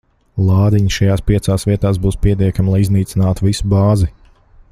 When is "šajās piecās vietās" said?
0.95-2.01